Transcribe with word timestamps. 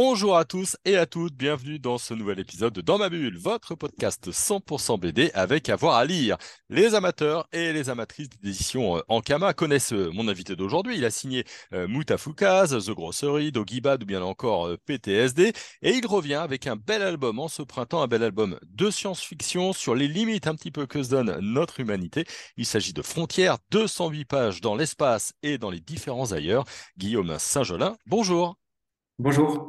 Bonjour 0.00 0.36
à 0.36 0.44
tous 0.44 0.76
et 0.84 0.96
à 0.96 1.06
toutes, 1.06 1.34
bienvenue 1.34 1.80
dans 1.80 1.98
ce 1.98 2.14
nouvel 2.14 2.38
épisode 2.38 2.72
de 2.72 2.80
Dans 2.80 2.98
ma 2.98 3.08
bulle, 3.08 3.36
votre 3.36 3.74
podcast 3.74 4.30
100% 4.30 4.96
BD 4.96 5.32
avec 5.34 5.68
avoir 5.68 5.96
à, 5.96 6.04
lire. 6.04 6.38
Les 6.70 6.94
amateurs 6.94 7.48
et 7.50 7.72
les 7.72 7.90
amatrices 7.90 8.28
d'édition 8.28 8.98
euh, 8.98 9.00
Ankama 9.08 9.54
connaissent 9.54 9.92
euh, 9.92 10.12
mon 10.12 10.28
invité 10.28 10.54
d'aujourd'hui. 10.54 10.98
Il 10.98 11.04
a 11.04 11.10
signé 11.10 11.42
euh, 11.72 11.88
The 11.88 12.90
Grocery, 12.90 13.50
Dogibad 13.50 14.04
ou 14.04 14.06
bien 14.06 14.22
encore 14.22 14.70
PTSD 14.86 15.52
et 15.82 15.90
il 15.90 16.06
revient 16.06 16.34
avec 16.34 16.68
un 16.68 16.76
bel 16.76 17.02
album 17.02 17.40
en 17.40 17.48
ce 17.48 17.62
printemps, 17.62 18.00
un 18.00 18.06
bel 18.06 18.22
album 18.22 18.56
de 18.62 18.90
science-fiction 18.92 19.72
sur 19.72 19.96
les 19.96 20.06
limites 20.06 20.46
un 20.46 20.54
petit 20.54 20.70
peu 20.70 20.86
que 20.86 21.02
se 21.02 21.10
donne 21.10 21.36
notre 21.40 21.80
humanité. 21.80 22.24
Il 22.56 22.66
s'agit 22.66 22.92
de 22.92 23.02
Frontières, 23.02 23.58
208 23.72 24.24
pages 24.26 24.60
dans 24.60 24.76
l'espace 24.76 25.32
et 25.42 25.58
dans 25.58 25.70
les 25.70 25.80
différents 25.80 26.30
ailleurs. 26.30 26.66
Guillaume 26.98 27.34
Saint-Gelin, 27.40 27.96
bonjour. 28.06 28.56
Bonjour. 29.20 29.66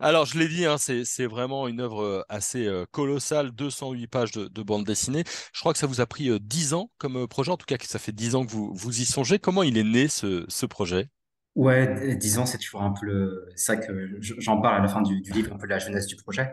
Alors, 0.00 0.26
je 0.26 0.38
l'ai 0.38 0.48
dit, 0.48 0.66
hein, 0.66 0.76
c'est 0.78 1.26
vraiment 1.26 1.68
une 1.68 1.80
œuvre 1.80 2.02
euh, 2.02 2.22
assez 2.28 2.66
euh, 2.66 2.84
colossale, 2.90 3.52
208 3.52 4.06
pages 4.08 4.32
de, 4.32 4.62
bande 4.62 4.84
dessinée. 4.84 5.22
Je 5.52 5.60
crois 5.60 5.72
que 5.72 5.78
ça 5.78 5.86
vous 5.86 6.00
a 6.00 6.06
pris 6.06 6.38
10 6.40 6.72
euh, 6.72 6.76
ans 6.76 6.90
comme 6.98 7.28
projet, 7.28 7.52
en 7.52 7.56
tout 7.56 7.66
cas 7.66 7.76
ça 7.80 8.00
fait 8.00 8.12
10 8.12 8.34
ans 8.34 8.44
que 8.44 8.50
vous, 8.50 8.74
vous 8.74 9.00
y 9.00 9.04
songez. 9.04 9.38
Comment 9.38 9.62
il 9.62 9.78
est 9.78 9.84
né 9.84 10.08
ce, 10.08 10.66
projet? 10.66 11.08
Ouais, 11.54 12.16
10 12.16 12.38
ans, 12.38 12.46
c'est 12.46 12.58
toujours 12.58 12.82
un 12.82 12.90
peu 12.90 13.06
le... 13.06 13.46
Vrai 13.68 13.78
que 13.78 14.18
j'en 14.20 14.60
parle 14.60 14.78
à 14.78 14.82
la 14.82 14.88
fin 14.88 15.00
du, 15.00 15.20
livre, 15.20 15.52
un 15.52 15.58
peu 15.58 15.68
de 15.68 15.72
la 15.72 15.78
jeunesse 15.78 16.08
du 16.08 16.16
projet. 16.16 16.50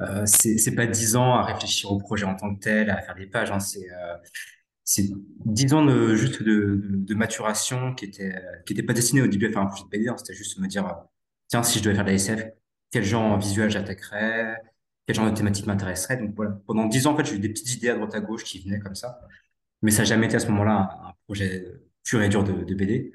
Euh, 0.00 0.24
c'est 0.24 0.74
pas 0.76 0.86
10 0.86 1.16
ans 1.16 1.34
à 1.34 1.42
réfléchir 1.42 1.90
au 1.90 1.98
projet 1.98 2.24
en 2.24 2.36
tant 2.36 2.54
que 2.54 2.60
tel, 2.60 2.90
à 2.90 3.02
faire 3.02 3.16
des 3.16 3.26
pages. 3.26 3.50
Hein, 3.50 3.58
c'est 3.58 3.88
c'est 4.88 5.10
10 5.44 5.74
ans 5.74 5.84
de, 5.84 6.14
juste 6.14 6.44
de, 6.44 7.14
maturation 7.14 7.92
qui 7.94 8.04
était, 8.04 8.36
qui 8.64 8.80
pas 8.84 8.92
destiné 8.92 9.20
au 9.20 9.26
début 9.26 9.48
à 9.48 9.50
faire 9.50 9.62
un 9.62 9.66
projet 9.66 9.82
de 9.82 9.88
BD. 9.88 10.08
Hein. 10.08 10.14
C'était 10.16 10.34
juste 10.34 10.60
me 10.60 10.68
dire 10.68 10.96
tiens, 11.48 11.64
si 11.64 11.80
je 11.80 11.84
devais 11.84 11.96
faire 11.96 12.04
de 12.04 12.10
la 12.10 12.14
SF, 12.14 12.46
quel 12.96 13.04
genre 13.04 13.38
visuel 13.38 13.68
j'attaquerais, 13.68 14.56
quel 15.06 15.16
genre 15.16 15.30
de 15.30 15.36
thématique 15.36 15.66
m'intéresserait. 15.66 16.16
Donc 16.16 16.34
voilà, 16.34 16.52
pendant 16.66 16.86
dix 16.86 17.06
ans, 17.06 17.12
en 17.12 17.16
fait, 17.18 17.26
j'ai 17.26 17.34
eu 17.34 17.38
des 17.38 17.50
petites 17.50 17.74
idées 17.74 17.90
à 17.90 17.94
droite 17.94 18.14
à 18.14 18.20
gauche 18.20 18.42
qui 18.42 18.58
venaient 18.60 18.78
comme 18.78 18.94
ça. 18.94 19.20
Mais 19.82 19.90
ça 19.90 19.98
n'a 19.98 20.04
jamais 20.04 20.26
été 20.26 20.36
à 20.36 20.38
ce 20.38 20.48
moment-là 20.48 20.98
un, 21.04 21.12
projet 21.26 21.66
pur 22.04 22.22
et 22.22 22.30
dur 22.30 22.42
de, 22.42 22.74
BD. 22.74 23.12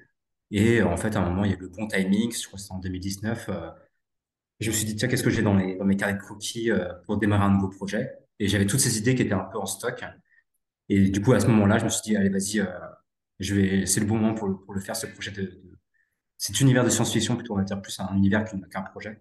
Et 0.51 0.83
en 0.83 0.97
fait, 0.97 1.15
à 1.15 1.21
un 1.21 1.29
moment, 1.29 1.45
il 1.45 1.51
y 1.51 1.53
a 1.55 1.57
eu 1.57 1.61
le 1.61 1.69
bon 1.69 1.87
timing, 1.87 2.31
je 2.31 2.45
crois 2.45 2.57
que 2.57 2.61
c'était 2.61 2.73
en 2.75 2.79
2019. 2.79 3.49
Euh, 3.49 3.71
je 4.59 4.69
me 4.69 4.75
suis 4.75 4.85
dit, 4.85 4.95
tiens, 4.95 5.07
qu'est-ce 5.07 5.23
que 5.23 5.31
j'ai 5.31 5.41
dans, 5.41 5.55
mes 5.55 5.97
carrés 5.97 6.13
de 6.13 6.19
croquis 6.19 6.69
euh, 6.69 6.93
pour 7.07 7.17
démarrer 7.17 7.45
un 7.45 7.51
nouveau 7.51 7.69
projet? 7.69 8.13
Et 8.37 8.47
j'avais 8.47 8.67
toutes 8.67 8.81
ces 8.81 8.99
idées 8.99 9.15
qui 9.15 9.23
étaient 9.23 9.33
un 9.33 9.45
peu 9.51 9.57
en 9.57 9.65
stock. 9.65 10.03
Et 10.89 11.09
du 11.09 11.21
coup, 11.21 11.33
à 11.33 11.39
ce 11.39 11.47
moment-là, 11.47 11.79
je 11.79 11.85
me 11.85 11.89
suis 11.89 12.03
dit, 12.03 12.15
allez, 12.15 12.29
vas-y, 12.29 12.59
euh, 12.59 13.85
c'est 13.87 13.99
le 13.99 14.05
bon 14.05 14.17
moment 14.17 14.35
pour 14.35 14.73
le, 14.73 14.79
faire, 14.79 14.95
ce 14.95 15.07
projet 15.07 15.31
de, 15.31 15.59
cet 16.37 16.59
univers 16.59 16.83
de 16.83 16.89
science-fiction, 16.89 17.35
plutôt 17.35 17.53
on 17.53 17.57
va 17.57 17.63
dire 17.63 17.81
plus 17.81 17.99
un 17.99 18.15
univers 18.15 18.45
qu'un 18.45 18.81
projet, 18.81 19.09
euh, 19.09 19.13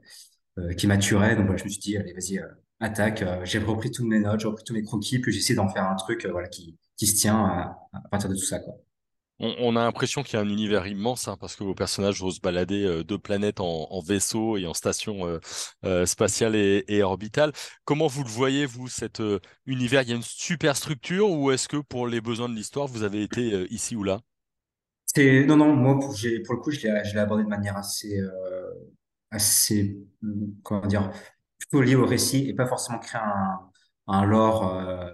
qui 0.77 0.87
maturait. 0.87 1.37
Donc 1.37 1.47
voilà, 1.47 1.59
je 1.59 1.65
me 1.65 1.69
suis 1.69 1.81
dit, 1.81 1.97
allez, 1.97 2.13
vas-y, 2.13 2.39
euh, 2.39 2.47
attaque. 2.81 3.23
Euh, 3.23 3.45
j'ai 3.45 3.59
repris 3.59 3.91
toutes 3.91 4.07
mes 4.07 4.21
notes, 4.21 4.41
j'ai 4.41 4.49
repris 4.49 4.65
tous 4.65 4.75
mes 4.75 4.83
croquis, 4.83 5.19
puis 5.19 5.33
j'ai 5.33 5.39
essayé 5.39 5.55
d'en 5.55 5.69
faire 5.69 5.85
un 5.85 5.97
truc 5.97 6.27
voilà, 6.31 6.49
qui, 6.49 6.77
qui 6.97 7.07
se 7.07 7.17
tient 7.17 7.45
à, 7.45 7.79
à 7.93 8.09
partir 8.11 8.29
de 8.29 8.35
tout 8.35 8.45
ça. 8.45 8.59
Quoi. 8.61 8.75
On, 9.43 9.75
a 9.75 9.85
l'impression 9.85 10.23
qu'il 10.23 10.35
y 10.35 10.37
a 10.37 10.45
un 10.45 10.49
univers 10.51 10.87
immense, 10.87 11.27
hein, 11.27 11.39
parce 11.41 11.57
que 11.57 11.65
vos 11.65 11.75
personnages 11.75 12.21
vont 12.21 12.31
se 12.31 12.41
balader 12.41 13.03
de 13.03 13.17
planètes 13.17 13.61
en, 13.61 13.87
en, 13.91 14.01
vaisseau 14.03 14.59
et 14.59 14.67
en 14.67 14.75
station 14.75 15.41
spatiale 16.05 16.55
et, 16.57 16.85
et, 16.89 17.03
orbitale. 17.03 17.53
Comment 17.87 18.07
vous 18.07 18.23
le 18.23 18.29
voyez, 18.29 18.67
vous, 18.67 18.89
cet 18.89 19.23
univers? 19.65 20.03
Il 20.03 20.11
y 20.11 20.13
a 20.13 20.17
une 20.17 20.23
super 20.23 20.77
structure 20.77 21.31
ou 21.31 21.53
est-ce 21.53 21.69
que 21.69 21.79
pour 21.79 22.07
les 22.07 22.21
besoins 22.21 22.51
de 22.51 22.55
l'histoire, 22.55 22.87
vous 22.87 23.03
avez 23.03 23.23
été 23.23 23.67
ici 23.71 23.97
ou 23.97 24.05
là? 24.05 24.21
Non 25.17 25.57
non 25.57 25.75
moi 25.75 25.99
pour, 25.99 26.13
le 26.13 26.57
coup 26.61 26.71
je 26.71 26.87
l'ai, 26.87 27.19
abordé 27.19 27.43
de 27.43 27.49
manière 27.49 27.77
assez 27.77 28.21
euh, 28.21 28.31
assez 29.31 29.99
comment 30.63 30.87
dire 30.87 31.11
plutôt 31.59 31.83
liée 31.83 31.95
au 31.95 32.07
récit 32.07 32.49
et 32.49 32.55
pas 32.55 32.67
forcément 32.67 32.99
créer 32.99 33.21
un, 33.21 33.61
un 34.09 34.25
lore 34.25 34.77
euh, 34.77 35.11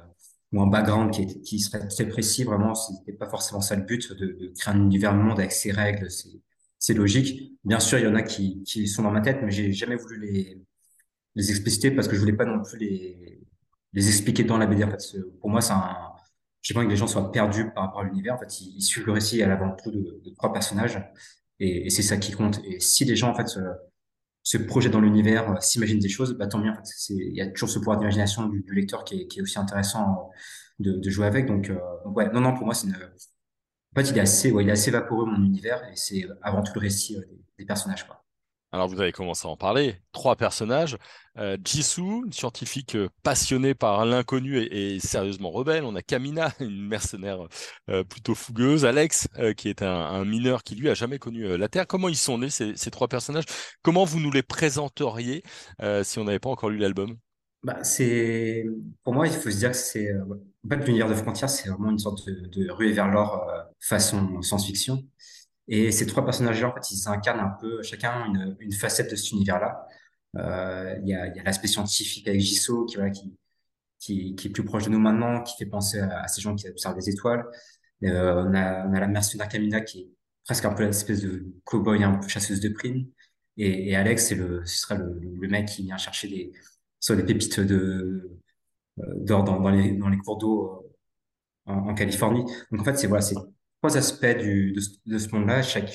ou 0.52 0.62
un 0.62 0.66
background 0.66 1.12
qui, 1.12 1.22
est, 1.22 1.40
qui 1.42 1.58
serait 1.60 1.86
très 1.88 2.08
précis 2.08 2.44
vraiment 2.44 2.74
c'était 2.74 3.12
pas 3.12 3.28
forcément 3.28 3.60
ça 3.60 3.76
le 3.76 3.82
but 3.82 4.12
de, 4.12 4.26
de 4.26 4.52
créer 4.58 4.74
un 4.74 4.80
univers 4.80 5.14
monde 5.14 5.38
avec 5.38 5.52
ses 5.52 5.72
règles 5.72 6.10
c'est 6.10 6.30
c'est 6.78 6.94
logique 6.94 7.58
bien 7.64 7.80
sûr 7.80 7.98
il 7.98 8.04
y 8.04 8.08
en 8.08 8.14
a 8.14 8.22
qui 8.22 8.62
qui 8.64 8.86
sont 8.88 9.02
dans 9.02 9.10
ma 9.10 9.20
tête 9.20 9.38
mais 9.42 9.50
j'ai 9.50 9.72
jamais 9.72 9.96
voulu 9.96 10.20
les 10.20 10.62
les 11.34 11.50
expliciter 11.50 11.90
parce 11.90 12.08
que 12.08 12.14
je 12.14 12.20
voulais 12.20 12.32
pas 12.32 12.44
non 12.46 12.62
plus 12.62 12.78
les 12.78 13.40
les 13.92 14.08
expliquer 14.08 14.44
dans 14.44 14.58
la 14.58 14.66
BD 14.66 14.84
en 14.84 14.90
fait 14.90 15.16
pour 15.40 15.50
moi 15.50 15.60
c'est 15.60 15.72
un 15.72 16.12
j'ai 16.66 16.74
pas 16.74 16.84
que 16.84 16.90
les 16.90 16.96
gens 16.96 17.06
soient 17.06 17.30
perdus 17.30 17.70
par 17.70 17.84
rapport 17.84 18.00
à 18.00 18.04
l'univers. 18.04 18.34
En 18.34 18.38
fait, 18.38 18.60
ils, 18.60 18.82
suivent 18.82 19.06
le 19.06 19.12
récit 19.12 19.40
à 19.40 19.46
l'avant-tout 19.46 19.92
de, 19.92 20.20
de, 20.24 20.30
trois 20.30 20.52
personnages, 20.52 20.98
et, 21.60 21.86
et 21.86 21.90
c'est 21.90 22.02
ça 22.02 22.16
qui 22.16 22.32
compte. 22.32 22.60
Et 22.64 22.80
si 22.80 23.04
les 23.04 23.14
gens 23.14 23.30
en 23.30 23.34
fait 23.36 23.46
se, 24.46 24.58
projettent 24.58 24.92
dans 24.92 25.00
l'univers, 25.00 25.50
euh, 25.50 25.60
s'imaginent 25.60 25.98
des 25.98 26.08
choses, 26.08 26.34
bah 26.38 26.46
tant 26.46 26.58
mieux. 26.58 26.70
En 26.70 26.74
fait, 26.74 26.84
il 27.10 27.36
y 27.36 27.40
a 27.40 27.48
toujours 27.48 27.68
ce 27.68 27.78
pouvoir 27.78 27.98
d'imagination 27.98 28.46
du, 28.46 28.64
lecteur 28.72 29.04
qui 29.04 29.22
est, 29.22 29.26
qui 29.26 29.40
est, 29.40 29.42
aussi 29.42 29.58
intéressant 29.58 30.30
de, 30.78 30.92
de 30.92 31.10
jouer 31.10 31.26
avec. 31.26 31.46
Donc, 31.46 31.70
euh, 31.70 31.78
ouais, 32.06 32.30
non, 32.32 32.40
non, 32.40 32.54
pour 32.54 32.64
moi, 32.64 32.74
c'est 32.74 32.86
une. 32.86 32.94
En 32.94 34.00
fait, 34.00 34.10
il 34.10 34.16
est 34.16 34.20
assez, 34.20 34.52
ouais, 34.52 34.62
il 34.62 34.68
est 34.68 34.72
assez 34.72 34.90
vaporeux 34.90 35.26
mon 35.26 35.44
univers, 35.44 35.82
et 35.90 35.96
c'est 35.96 36.26
avant 36.42 36.62
tout 36.62 36.72
le 36.74 36.80
récit 36.80 37.16
euh, 37.16 37.20
des, 37.28 37.44
des 37.58 37.66
personnages, 37.66 38.06
quoi. 38.06 38.25
Alors 38.76 38.88
vous 38.88 39.00
avez 39.00 39.10
commencé 39.10 39.48
à 39.48 39.50
en 39.50 39.56
parler. 39.56 39.96
Trois 40.12 40.36
personnages. 40.36 40.98
Euh, 41.38 41.56
Jisoo, 41.64 42.26
une 42.26 42.32
scientifique 42.34 42.94
euh, 42.94 43.08
passionnée 43.22 43.74
par 43.74 44.04
l'inconnu 44.04 44.58
et, 44.58 45.00
sérieusement 45.00 45.50
rebelle. 45.50 45.84
On 45.84 45.96
a 45.96 46.02
Kamina, 46.02 46.52
une 46.60 46.86
mercenaire 46.86 47.38
euh, 47.88 48.04
plutôt 48.04 48.34
fougueuse. 48.34 48.84
Alex, 48.84 49.28
qui 49.56 49.70
est 49.70 49.80
un, 49.80 50.26
mineur 50.26 50.62
qui 50.62 50.74
lui 50.74 50.90
a 50.90 50.94
jamais 50.94 51.18
connu 51.18 51.56
la 51.56 51.68
Terre. 51.68 51.86
Comment 51.86 52.10
ils 52.10 52.18
sont 52.18 52.36
nés 52.36 52.50
ces, 52.50 52.74
trois 52.90 53.08
personnages? 53.08 53.46
Comment 53.80 54.04
vous 54.04 54.20
nous 54.20 54.30
les 54.30 54.42
présenteriez 54.42 55.42
si 56.02 56.18
on 56.18 56.24
n'avait 56.24 56.38
pas 56.38 56.50
encore 56.50 56.68
lu 56.68 56.76
l'album? 56.76 57.16
Bah, 57.62 57.82
c'est 57.82 58.66
pour 59.02 59.14
moi 59.14 59.26
il 59.26 59.32
faut 59.32 59.50
se 59.50 59.56
dire 59.56 59.70
que 59.70 59.76
c'est 59.76 60.12
en 60.14 60.68
fait 60.68 60.84
l'univers 60.84 61.08
de 61.08 61.14
frontières 61.14 61.50
c'est 61.50 61.68
vraiment 61.68 61.90
une 61.90 61.98
sorte 61.98 62.24
de, 62.26 62.46
de 62.46 62.70
ruée 62.70 62.92
vers 62.92 63.08
l'or 63.08 63.50
façon 63.80 64.40
science-fiction 64.40 65.02
et 65.68 65.90
ces 65.92 66.06
trois 66.06 66.24
personnages-là, 66.24 66.68
en 66.68 66.74
fait, 66.74 66.90
ils 66.90 67.08
incarnent 67.08 67.40
un 67.40 67.56
peu 67.60 67.82
chacun 67.82 68.26
une, 68.26 68.56
une 68.60 68.72
facette 68.72 69.10
de 69.10 69.16
cet 69.16 69.32
univers-là. 69.32 69.86
Euh, 70.36 70.96
il 71.02 71.08
y 71.08 71.14
a, 71.14 71.24
a 71.24 71.42
l'aspect 71.44 71.68
scientifique 71.68 72.28
avec 72.28 72.40
Jisoo 72.40 72.84
qui, 72.86 72.96
voilà, 72.96 73.10
qui, 73.10 73.36
qui, 73.98 74.36
est 74.44 74.50
plus 74.50 74.64
proche 74.64 74.84
de 74.84 74.90
nous 74.90 74.98
maintenant, 74.98 75.42
qui 75.42 75.56
fait 75.56 75.66
penser 75.66 75.98
à, 76.00 76.28
ces 76.28 76.40
gens 76.40 76.54
qui 76.54 76.68
observent 76.68 76.96
des 76.96 77.08
étoiles. 77.10 77.44
Euh, 78.04 78.44
on, 78.46 78.54
a, 78.54 78.86
on 78.86 78.94
a 78.94 79.00
la 79.00 79.08
mercenaire 79.08 79.48
Kamina 79.48 79.80
qui 79.80 80.00
est 80.00 80.10
presque 80.44 80.64
un 80.64 80.74
peu 80.74 80.84
l'espèce 80.84 81.22
de 81.22 81.46
cow-boy, 81.64 82.02
un 82.04 82.18
peu 82.18 82.28
chasseuse 82.28 82.60
de 82.60 82.68
primes. 82.68 83.06
Et, 83.56 83.90
et 83.90 83.96
Alex, 83.96 84.32
le, 84.32 84.64
ce 84.66 84.80
serait 84.80 84.98
le, 84.98 85.18
le, 85.20 85.48
mec 85.48 85.66
qui 85.66 85.82
vient 85.84 85.96
chercher 85.96 86.28
des, 86.28 86.52
soit 87.00 87.16
des 87.16 87.24
pépites 87.24 87.60
de, 87.60 88.38
euh, 88.98 89.02
d'or 89.16 89.44
dans, 89.44 89.60
dans, 89.60 89.70
les, 89.70 89.92
dans 89.92 90.08
les 90.08 90.18
cours 90.18 90.38
d'eau 90.38 90.84
euh, 91.68 91.72
en, 91.72 91.88
en, 91.88 91.94
Californie. 91.94 92.44
Donc 92.70 92.82
en 92.82 92.84
fait, 92.84 92.98
c'est 92.98 93.06
voilà, 93.06 93.24
aspects 93.94 94.38
du, 94.38 94.74
de, 95.06 95.18
ce 95.18 95.28
monde-là, 95.34 95.62
chaque, 95.62 95.92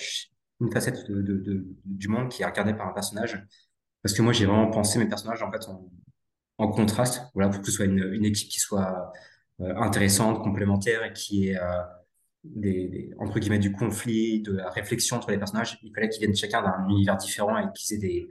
une 0.59 0.71
facette 0.71 1.05
du 1.09 2.07
monde 2.07 2.29
qui 2.29 2.43
est 2.43 2.45
incarnée 2.45 2.73
par 2.73 2.87
un 2.87 2.93
personnage. 2.93 3.43
Parce 4.03 4.15
que 4.15 4.21
moi, 4.21 4.33
j'ai 4.33 4.45
vraiment 4.45 4.69
pensé 4.69 4.99
mes 4.99 5.07
personnages 5.07 5.43
en 5.43 5.51
fait 5.51 5.65
en, 6.57 6.67
contraste, 6.69 7.23
voilà, 7.33 7.49
pour 7.49 7.61
que 7.61 7.65
ce 7.65 7.71
soit 7.71 7.85
une, 7.85 8.13
une 8.13 8.23
équipe 8.23 8.47
qui 8.47 8.59
soit 8.59 9.11
euh, 9.61 9.75
intéressante, 9.77 10.43
complémentaire 10.43 11.03
et 11.03 11.11
qui 11.11 11.49
ait 11.49 11.57
euh, 11.57 11.81
des, 12.43 12.87
des, 12.87 13.13
entre 13.19 13.39
guillemets 13.39 13.59
du 13.59 13.71
conflit, 13.71 14.41
de 14.41 14.53
la 14.53 14.69
réflexion 14.69 15.17
entre 15.17 15.31
les 15.31 15.39
personnages. 15.39 15.79
Il 15.81 15.91
fallait 15.93 16.09
qu'ils 16.09 16.21
viennent 16.21 16.35
chacun 16.35 16.61
d'un 16.61 16.87
univers 16.87 17.17
différent 17.17 17.57
et 17.57 17.65
qu'ils 17.73 17.95
aient 17.95 17.99
des, 17.99 18.29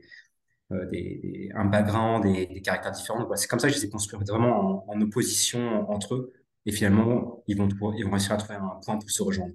euh, 0.72 0.86
des, 0.86 1.50
un 1.56 1.64
background 1.64 2.22
des 2.22 2.62
caractères 2.62 2.92
différents. 2.92 3.28
c'est 3.34 3.48
comme 3.48 3.58
ça 3.58 3.68
que 3.68 3.74
je 3.74 3.80
les 3.80 3.86
ai 3.86 3.90
construits 3.90 4.20
vraiment 4.24 4.84
en, 4.88 4.94
en 4.94 5.00
opposition 5.00 5.90
entre 5.90 6.14
eux 6.14 6.32
et 6.66 6.72
finalement, 6.72 7.42
ils 7.46 7.56
vont, 7.56 7.68
ils 7.96 8.04
vont 8.04 8.10
réussir 8.10 8.32
à 8.32 8.36
trouver 8.36 8.54
un 8.54 8.80
point 8.84 8.98
pour 8.98 9.10
se 9.10 9.22
rejoindre. 9.22 9.54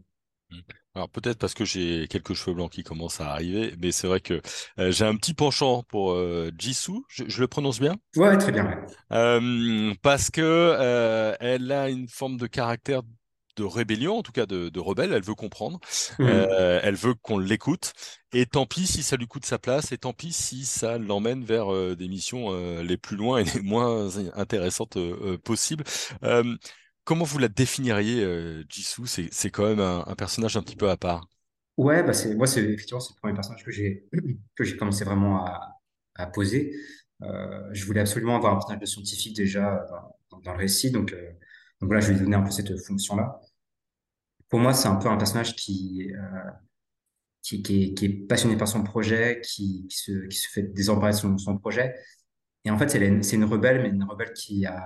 Mmh. 0.50 0.58
Alors 0.96 1.10
peut-être 1.10 1.38
parce 1.38 1.54
que 1.54 1.66
j'ai 1.66 2.08
quelques 2.08 2.36
cheveux 2.36 2.54
blancs 2.56 2.72
qui 2.72 2.84
commencent 2.84 3.20
à 3.20 3.30
arriver, 3.30 3.76
mais 3.82 3.92
c'est 3.92 4.08
vrai 4.08 4.22
que 4.22 4.42
euh, 4.80 4.92
j'ai 4.92 5.04
un 5.04 5.16
petit 5.18 5.34
penchant 5.34 5.84
pour 5.84 6.14
euh, 6.14 6.52
Jisoo, 6.58 7.04
je, 7.10 7.42
le 7.42 7.48
prononce 7.48 7.82
bien? 7.82 7.98
Ouais, 8.16 8.38
très 8.38 8.54
bien. 8.54 8.86
Euh, 9.12 9.94
parce 10.02 10.30
que 10.30 11.36
elle 11.42 11.72
a 11.72 11.90
une 11.90 12.08
forme 12.08 12.38
de 12.38 12.48
caractère 12.48 13.02
de 13.58 13.64
rébellion, 13.64 14.18
en 14.18 14.22
tout 14.22 14.34
cas 14.34 14.46
de, 14.46 14.70
de 14.70 14.80
rebelle, 14.80 15.14
elle 15.14 15.24
veut 15.24 15.36
comprendre, 15.36 15.80
mmh. 16.20 16.28
elle 16.28 16.96
veut 16.96 17.14
qu'on 17.14 17.40
l'écoute, 17.40 17.94
et 18.34 18.46
tant 18.46 18.66
pis 18.66 18.86
si 18.86 19.04
ça 19.04 19.18
lui 19.18 19.28
coûte 19.28 19.46
sa 19.46 19.58
place, 19.58 19.92
et 19.92 19.98
tant 19.98 20.14
pis 20.14 20.34
si 20.34 20.66
ça 20.66 20.98
l'emmène 20.98 21.44
vers 21.44 21.96
des 21.96 22.08
missions 22.08 22.54
les 22.82 22.98
plus 22.98 23.16
loin 23.18 23.40
et 23.40 23.44
les 23.46 23.62
moins 23.62 24.10
intéressantes 24.36 24.98
possibles. 25.44 25.84
Comment 27.06 27.24
vous 27.24 27.38
la 27.38 27.48
définiriez, 27.48 28.24
euh, 28.24 28.64
Jisoo? 28.68 29.06
C'est 29.06 29.52
quand 29.52 29.68
même 29.68 29.80
un, 29.80 30.16
personnage 30.16 30.58
un 30.58 30.64
petit 30.64 30.76
peu 30.76 30.90
à 30.90 30.98
part. 30.98 31.30
Ouais, 31.78 32.04
bah 32.04 32.14
moi 32.36 32.48
c'est 32.48 32.64
effectivement 32.64 33.02
c'est 33.02 33.14
le 33.14 33.20
premier 33.20 33.34
personnage 33.34 33.64
que 33.64 33.72
j'ai 33.72 34.08
que 34.56 34.64
j'ai 34.64 34.78
commencé 34.78 35.04
vraiment 35.04 35.46
à, 35.46 36.28
poser. 36.28 36.74
Euh, 37.22 37.70
je 37.74 37.86
voulais 37.86 38.00
absolument 38.00 38.38
avoir 38.38 38.54
un 38.54 38.56
personnage 38.56 38.82
de 38.82 38.86
scientifique 38.86 39.36
déjà 39.36 39.86
dans, 40.32 40.54
le 40.54 40.58
récit, 40.58 40.92
donc 40.92 41.14
euh, 41.14 41.32
donc 41.82 41.90
voilà, 41.90 42.00
je 42.00 42.12
lui 42.12 42.18
ai 42.18 42.20
donné 42.22 42.36
un 42.36 42.42
peu 42.42 42.52
cette 42.52 42.76
fonction-là. 42.86 43.42
Pour 44.50 44.60
moi, 44.60 44.74
c'est 44.74 44.88
un 44.88 44.96
peu 44.96 45.10
un 45.10 45.18
personnage 45.18 45.56
qui 45.56 46.12
euh, 46.14 46.52
qui, 47.42 47.96
est, 48.02 48.28
passionné 48.28 48.58
par 48.58 48.68
son 48.68 48.84
projet, 48.84 49.42
qui, 49.44 49.88
se 49.90 50.28
fait 50.52 50.64
désemparer 50.64 51.12
de 51.12 51.38
son, 51.38 51.58
projet. 51.58 51.94
Et 52.64 52.72
en 52.72 52.78
fait, 52.78 52.90
c'est 52.90 53.36
une 53.36 53.44
rebelle, 53.44 53.84
mais 53.84 53.90
une 53.90 54.04
rebelle 54.04 54.34
qui 54.34 54.66
a 54.66 54.84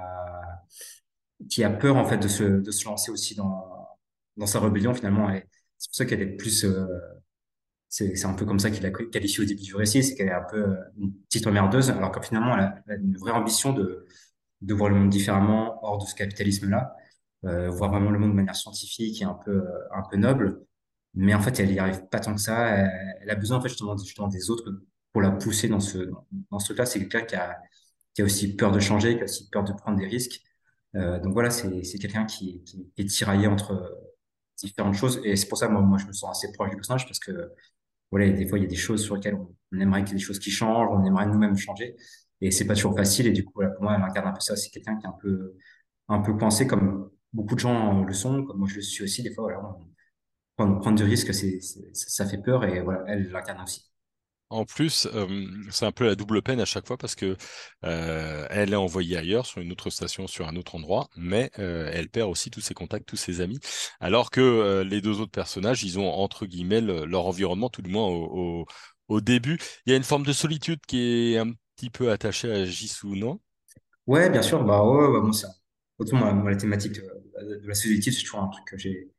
qui 1.50 1.64
a 1.64 1.70
peur 1.70 1.96
en 1.98 2.06
fait 2.06 2.18
de 2.18 2.28
se 2.28 2.44
de 2.44 2.72
se 2.72 2.86
lancer 2.86 3.12
aussi 3.12 3.36
dans 3.36 3.66
dans 4.38 4.46
sa 4.48 4.60
rébellion 4.60 4.94
finalement. 4.94 5.30
C'est 5.78 5.90
pour 5.90 5.96
ça 5.96 6.06
qu'elle 6.06 6.22
est 6.22 6.36
plus 6.38 6.66
euh, 6.66 6.86
C'est 7.90 8.26
un 8.26 8.34
peu 8.34 8.46
comme 8.46 8.60
ça 8.60 8.70
qu'il 8.72 8.84
la 8.84 8.92
qualifie 8.92 9.42
au 9.42 9.46
début 9.46 9.64
du 9.64 9.76
récit, 9.76 10.04
c'est 10.04 10.16
qu'elle 10.16 10.28
est 10.28 10.32
un 10.34 10.46
peu 10.50 10.58
euh, 10.58 10.76
une 10.98 11.14
petite 11.28 11.48
emmerdeuse, 11.48 11.90
alors 11.90 12.12
que 12.12 12.22
finalement, 12.22 12.56
elle 12.56 12.64
a, 12.64 12.84
a 12.90 12.96
une 12.96 13.18
vraie 13.18 13.32
ambition 13.32 13.74
de, 13.74 14.06
de 14.62 14.74
voir 14.74 14.90
le 14.90 14.96
monde 14.98 15.10
différemment, 15.10 15.80
hors 15.84 15.98
de 16.00 16.06
ce 16.06 16.16
capitalisme-là, 16.16 16.96
euh, 17.46 17.70
voir 17.70 17.92
vraiment 17.92 18.12
le 18.12 18.20
monde 18.20 18.32
de 18.32 18.36
manière 18.36 18.56
scientifique 18.56 19.22
et 19.22 19.26
un 19.26 19.34
peu, 19.46 19.52
euh, 19.52 19.94
un 19.94 20.04
peu 20.10 20.18
noble. 20.18 20.62
Mais 21.16 21.34
en 21.34 21.42
fait, 21.42 21.60
elle 21.60 21.72
y 21.72 21.80
arrive 21.80 22.08
pas 22.10 22.20
tant 22.20 22.36
que 22.36 22.42
ça. 22.42 22.70
Elle, 23.22 23.30
a 23.30 23.36
besoin, 23.36 23.58
en 23.58 23.62
fait, 23.62 23.70
justement, 23.70 23.98
justement 23.98 24.28
des 24.28 24.50
autres 24.50 24.72
pour 25.12 25.22
la 25.22 25.32
pousser 25.32 25.68
dans 25.68 25.80
ce, 25.80 26.00
dans 26.52 26.60
ce 26.60 26.66
truc-là. 26.66 26.86
C'est 26.86 27.00
quelqu'un 27.00 27.22
qui 27.22 27.36
a, 27.36 27.58
qui 28.14 28.22
a 28.22 28.26
aussi 28.26 28.56
peur 28.56 28.72
de 28.72 28.80
changer, 28.80 29.16
qui 29.16 29.22
a 29.22 29.24
aussi 29.26 29.50
peur 29.50 29.64
de 29.64 29.74
prendre 29.74 29.98
des 29.98 30.08
risques. 30.08 30.42
Euh, 30.96 31.20
donc 31.20 31.34
voilà, 31.34 31.50
c'est, 31.50 31.70
quelqu'un 32.00 32.26
qui, 32.26 32.64
qui 32.64 32.92
est 32.98 33.06
tiraillé 33.06 33.48
entre 33.48 33.98
différentes 34.58 34.96
choses. 34.96 35.22
Et 35.24 35.36
c'est 35.36 35.48
pour 35.48 35.58
ça, 35.58 35.70
moi, 35.70 35.82
moi, 35.82 35.98
je 35.98 36.06
me 36.08 36.14
sens 36.14 36.38
assez 36.38 36.52
proche 36.54 36.70
du 36.72 36.76
personnage 36.76 37.06
parce 37.06 37.20
que 37.20 37.52
voilà, 38.12 38.30
des 38.32 38.48
fois, 38.48 38.58
il 38.60 38.64
y 38.64 38.66
a 38.66 38.70
des 38.70 38.76
choses 38.76 39.04
sur 39.04 39.16
lesquelles 39.16 39.36
on, 39.36 39.80
aimerait 39.80 40.04
qu'il 40.04 40.14
y 40.14 40.16
ait 40.16 40.20
des 40.20 40.24
choses 40.26 40.40
qui 40.40 40.52
changent, 40.52 40.90
on 40.92 41.06
aimerait 41.06 41.28
nous-mêmes 41.28 41.58
changer. 41.58 41.96
Et 42.42 42.52
c'est 42.52 42.66
pas 42.66 42.76
toujours 42.76 42.96
facile. 42.96 43.28
Et 43.28 43.32
du 43.32 43.46
coup, 43.46 43.54
voilà, 43.56 43.72
pour 43.72 43.84
moi, 43.84 43.96
elle 43.96 44.04
incarne 44.04 44.28
un 44.30 44.34
peu 44.34 44.40
ça. 44.42 44.56
C'est 44.56 44.70
quelqu'un 44.72 44.98
qui 44.98 45.06
est 45.06 45.10
un 45.10 45.18
peu, 45.22 45.56
un 46.10 46.20
peu 46.22 46.34
coincé, 46.36 46.68
comme 46.68 47.12
beaucoup 47.34 47.56
de 47.56 47.60
gens 47.60 48.04
le 48.04 48.14
sont, 48.14 48.44
comme 48.46 48.60
moi 48.60 48.68
je 48.70 48.76
le 48.76 48.82
suis 48.82 49.04
aussi. 49.04 49.24
Des 49.24 49.34
fois, 49.34 49.44
voilà, 49.46 49.62
prendre, 50.58 50.80
prendre 50.82 50.98
du 50.98 51.04
risque, 51.04 51.34
c'est- 51.34 51.60
ça 51.94 52.26
fait 52.26 52.38
peur. 52.40 52.64
Et 52.66 52.82
voilà, 52.82 53.04
elle 53.08 53.30
l'incarne 53.32 53.62
aussi. 53.64 53.89
En 54.52 54.66
plus, 54.66 55.08
c'est 55.70 55.86
un 55.86 55.92
peu 55.92 56.06
la 56.06 56.16
double 56.16 56.42
peine 56.42 56.60
à 56.60 56.66
chaque 56.66 56.88
fois 56.88 56.98
parce 56.98 57.14
que 57.14 57.38
elle 57.82 58.74
est 58.74 58.76
envoyée 58.76 59.18
ailleurs 59.18 59.46
sur 59.46 59.62
une 59.62 59.72
autre 59.72 59.90
station, 59.92 60.26
sur 60.28 60.48
un 60.48 60.56
autre 60.56 60.76
endroit, 60.76 61.08
mais 61.16 61.52
elle 61.56 62.10
perd 62.10 62.30
aussi 62.30 62.50
tous 62.50 62.62
ses 62.62 62.74
contacts, 62.74 63.08
tous 63.08 63.16
ses 63.16 63.42
amis, 63.42 63.60
alors 64.00 64.32
que 64.32 64.82
les 64.82 65.02
deux 65.02 65.20
autres 65.22 65.32
personnages, 65.32 65.84
ils 65.84 66.00
ont 66.00 66.10
entre 66.10 66.46
guillemets 66.48 66.82
le- 66.82 67.06
leur 67.06 67.28
environnement, 67.28 67.70
tout 67.70 67.82
du 67.84 67.92
moins 67.92 68.08
au, 68.08 69.22
début. 69.22 69.58
Il 69.86 69.92
y 69.92 69.94
a 69.94 69.98
une 69.98 70.04
forme 70.04 70.26
de 70.26 70.34
solitude 70.34 70.80
qui 70.88 71.34
est 71.34 71.38
un 71.38 71.52
petit 71.76 71.90
peu 71.90 72.12
attachée 72.12 72.52
à 72.52 72.66
Jisoo, 72.66 73.16
non? 73.16 73.40
Ouais, 74.08 74.30
bien 74.30 74.42
sûr. 74.42 74.64
Bah, 74.64 74.82
moi, 74.84 75.34
ça. 75.34 75.50
Autant, 76.00 76.44
la 76.44 76.56
thématique 76.56 76.94
de, 76.94 77.62
la 77.64 77.74
solitude, 77.76 78.14
c'est 78.14 78.24
toujours 78.24 78.42
un 78.42 78.48
truc 78.48 78.66
que 78.66 78.78
j'ai, 78.78 79.12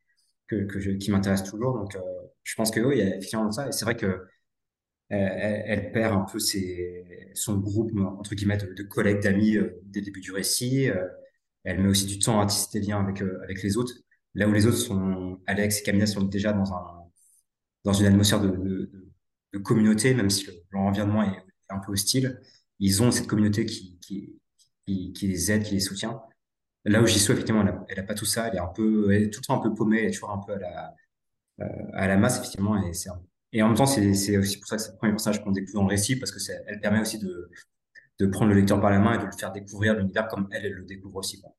que, 0.49 0.97
qui 0.97 1.11
m'intéresse 1.11 1.45
toujours. 1.45 1.79
Donc, 1.79 1.97
je 2.43 2.55
pense 2.57 2.71
que 2.71 2.81
oui, 2.81 2.97
il 2.97 2.99
y 2.99 3.03
a 3.03 3.09
effectivement 3.17 3.51
ça. 3.53 3.69
Et 3.69 3.73
c'est 3.73 3.85
vrai 3.85 3.97
que 3.97 4.27
elle, 5.11 5.63
elle 5.67 5.93
perd 5.93 6.15
un 6.15 6.25
peu 6.31 6.39
ses, 6.39 7.31
son 7.35 7.59
groupe, 7.59 7.93
entre 7.99 8.35
guillemets, 8.35 8.59
de, 8.59 8.83
collègues, 8.85 9.23
d'amis 9.23 9.57
euh, 9.57 9.81
dès 9.85 10.01
le 10.01 10.07
début 10.07 10.21
du 10.21 10.33
récit. 10.33 10.89
Euh, 10.91 11.07
elle 11.65 11.81
met 11.81 11.89
aussi 11.89 12.07
du 12.07 12.19
temps 12.19 12.41
à 12.41 12.47
tisser 12.47 12.81
des 12.81 12.87
liens 12.87 13.01
avec, 13.03 13.23
euh, 13.23 13.41
avec 13.45 13.63
les 13.63 13.77
autres. 13.77 13.95
Là 14.35 14.49
où 14.49 14.53
les 14.53 14.67
autres 14.67 14.79
sont, 14.79 15.41
Alex 15.47 15.81
et 15.81 15.83
Camilla 15.83 16.07
sont 16.07 16.23
déjà 16.25 16.53
dans 16.53 16.73
un, 16.75 17.05
dans 17.85 17.93
une 17.93 18.07
atmosphère 18.07 18.41
de, 18.41 18.49
de, 18.51 18.91
de, 19.55 19.59
communauté, 19.59 20.15
même 20.15 20.31
si 20.31 20.47
le- 20.47 20.55
l'environnement 20.73 21.23
est 21.25 21.43
un 21.71 21.79
peu 21.79 21.93
hostile. 21.93 22.41
Ils 22.79 23.03
ont 23.03 23.11
cette 23.11 23.27
communauté 23.27 23.67
qui, 23.67 23.99
qui, 24.01 24.39
qui, 24.87 25.13
qui 25.13 25.27
les 25.29 25.53
aide, 25.53 25.63
qui 25.65 25.75
les 25.75 25.81
soutient. 25.81 26.21
Là 26.85 27.03
où 27.03 27.07
Jisoo, 27.07 27.33
effectivement, 27.35 27.63
elle 27.63 27.69
a, 27.71 27.85
elle 27.89 28.01
a 28.01 28.03
pas 28.05 28.15
tout 28.15 28.25
ça. 28.27 28.49
Elle 28.49 28.57
est 28.57 28.61
un 28.61 28.69
peu, 28.69 29.13
elle 29.13 29.25
est 29.25 29.31
tout 29.31 29.41
le 29.43 29.47
temps 29.47 29.59
un 29.61 29.63
peu 29.69 29.75
paumée. 29.75 30.01
Elle 30.03 30.09
est 30.09 30.13
toujours 30.13 30.31
un 30.31 30.39
peu 30.39 30.55
à 30.55 30.59
la, 30.59 30.95
à 31.95 32.07
la 32.09 32.17
masse, 32.17 32.39
effectivement. 32.39 32.83
Et, 32.87 32.93
c'est 32.95 33.11
un- 33.11 33.23
et 33.53 33.63
en 33.63 33.69
même 33.69 33.77
temps, 33.77 33.87
c'est 33.87 34.37
aussi 34.37 34.59
pour 34.59 34.69
ça 34.69 34.77
que 34.77 34.83
c'est 34.83 34.93
le 34.93 34.97
premier 34.97 35.13
personnage 35.13 35.43
qu'on 35.43 35.51
découvre 35.51 35.75
dans 35.75 35.83
le 35.83 35.89
récit, 35.89 36.17
parce 36.17 36.33
que 36.33 36.39
elle 36.67 36.81
permet 36.81 37.01
aussi 37.01 37.19
de, 37.19 38.27
prendre 38.27 38.53
le 38.53 38.59
lecteur 38.59 38.81
par 38.81 38.91
la 38.91 38.99
main 38.99 39.15
et 39.15 39.19
de 39.19 39.25
le 39.25 39.33
faire 39.33 39.51
découvrir 39.53 39.95
l'univers 39.95 40.29
comme 40.29 40.49
elle, 40.53 40.71
le 40.71 40.85
découvre 40.85 41.17
aussi. 41.17 41.41
quoi. 41.41 41.55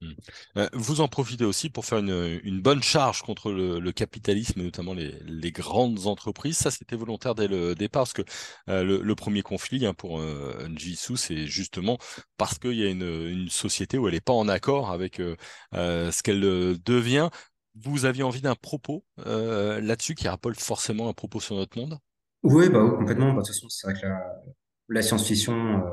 Mm. 0.00 0.12
Euh, 0.58 0.68
Vous 0.72 1.00
en 1.00 1.08
profitez 1.08 1.44
aussi 1.44 1.70
pour 1.70 1.84
faire 1.84 1.98
une, 1.98 2.60
bonne 2.60 2.82
charge 2.82 3.22
contre 3.22 3.52
le, 3.52 3.92
capitalisme, 3.92 4.62
notamment 4.62 4.94
les, 4.94 5.52
grandes 5.52 6.06
entreprises. 6.06 6.56
Ça, 6.58 6.70
c'était 6.70 6.96
volontaire 6.96 7.34
dès 7.34 7.48
le 7.48 7.74
départ, 7.74 8.02
parce 8.02 8.12
que 8.12 8.22
euh, 8.68 9.02
le, 9.02 9.14
premier 9.14 9.42
conflit 9.42 9.86
hein, 9.86 9.94
pour 9.94 10.20
euh, 10.20 10.68
c'est 11.16 11.46
justement 11.46 11.98
parce 12.36 12.58
qu'il 12.58 12.74
y 12.74 12.84
a 12.84 12.90
une, 12.90 13.48
société 13.48 13.98
où 13.98 14.08
elle 14.08 14.14
n'est 14.14 14.20
pas 14.20 14.32
en 14.32 14.48
accord 14.48 14.90
avec 14.90 15.20
euh, 15.20 15.36
ce 15.72 16.22
qu'elle 16.22 16.40
devient. 16.40 17.28
Vous 17.76 18.04
aviez 18.04 18.22
envie 18.22 18.40
d'un 18.40 18.54
propos 18.54 19.04
euh, 19.26 19.80
là-dessus 19.80 20.14
qui 20.14 20.28
rappelle 20.28 20.54
forcément 20.54 21.08
un 21.08 21.12
propos 21.12 21.40
sur 21.40 21.56
notre 21.56 21.78
monde? 21.78 21.98
Oui, 22.42 22.68
bah, 22.68 22.80
complètement. 22.96 23.32
Bah, 23.32 23.40
de 23.40 23.46
toute 23.46 23.48
façon, 23.54 23.68
c'est 23.68 23.86
vrai 23.86 24.00
que 24.00 24.06
la, 24.06 24.42
la 24.88 25.02
science-fiction, 25.02 25.54
euh, 25.84 25.90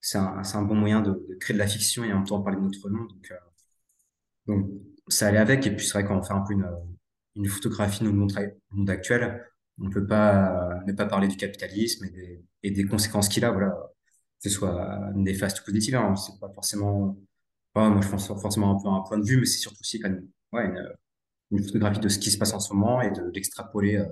c'est 0.00 0.18
un, 0.18 0.42
un 0.42 0.62
bon 0.62 0.74
moyen 0.74 1.00
de, 1.00 1.10
de 1.28 1.34
créer 1.40 1.54
de 1.54 1.58
la 1.58 1.66
fiction 1.68 2.04
et 2.04 2.12
en 2.12 2.16
même 2.18 2.26
temps 2.26 2.42
parler 2.42 2.58
de 2.58 2.62
notre 2.62 2.88
monde. 2.90 3.08
Donc, 3.08 3.30
euh, 3.30 3.36
donc 4.46 4.70
ça 5.08 5.28
allait 5.28 5.38
avec. 5.38 5.66
Et 5.66 5.74
puis, 5.74 5.86
c'est 5.86 5.92
vrai 5.94 6.04
qu'on 6.04 6.22
fait 6.22 6.32
un 6.32 6.40
peu 6.42 6.52
une, 6.54 6.68
une 7.36 7.46
photographie 7.48 8.04
de 8.04 8.10
notre 8.10 8.40
monde, 8.70 8.90
actuel. 8.90 9.44
On 9.78 9.84
ne 9.84 9.90
peut 9.90 10.06
pas 10.06 10.72
euh, 10.72 10.80
ne 10.86 10.92
pas 10.92 11.06
parler 11.06 11.28
du 11.28 11.36
capitalisme 11.36 12.04
et 12.04 12.10
des, 12.10 12.44
et 12.62 12.70
des 12.70 12.84
conséquences 12.84 13.28
qu'il 13.28 13.44
a, 13.44 13.50
voilà, 13.50 13.70
que 14.42 14.48
ce 14.48 14.50
soit 14.50 15.10
néfaste 15.14 15.60
ou 15.60 15.64
positif. 15.64 15.94
Hein. 15.94 16.14
C'est 16.16 16.38
pas 16.40 16.50
forcément, 16.54 17.16
moi, 17.74 18.00
je 18.02 18.08
pense 18.08 18.26
forcément 18.28 18.76
un 18.78 18.82
peu 18.82 18.88
un 18.88 19.00
point 19.08 19.18
de 19.18 19.24
vue, 19.24 19.38
mais 19.38 19.46
c'est 19.46 19.58
surtout 19.58 19.80
aussi 19.80 20.00
quand 20.00 20.10
même, 20.10 20.28
ouais, 20.52 20.66
une, 20.66 20.94
une 21.52 21.64
photographie 21.64 22.00
de 22.00 22.08
ce 22.08 22.18
qui 22.18 22.30
se 22.30 22.38
passe 22.38 22.52
en 22.54 22.60
ce 22.60 22.74
moment 22.74 23.02
et 23.02 23.10
de 23.10 23.22
l'extrapoler, 23.34 23.96
euh, 23.98 24.06